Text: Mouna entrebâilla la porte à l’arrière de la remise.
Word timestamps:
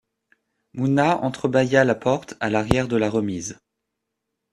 Mouna 0.73 1.19
entrebâilla 1.23 1.83
la 1.83 1.93
porte 1.93 2.33
à 2.39 2.49
l’arrière 2.49 2.87
de 2.87 2.97
la 2.97 3.07
remise. 3.07 3.59